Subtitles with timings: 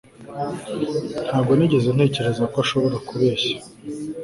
[1.27, 3.55] Ntabwo nigeze ntekereza ko ashobora kubeshya